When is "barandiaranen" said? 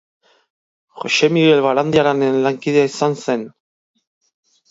1.65-2.39